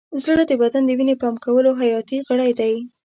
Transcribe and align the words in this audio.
زړه 0.23 0.43
د 0.49 0.51
بدن 0.61 0.83
د 0.85 0.91
وینې 0.97 1.15
پمپ 1.21 1.37
کولو 1.45 1.71
حیاتي 1.81 2.17
غړی 2.27 2.51
دی. 2.59 2.73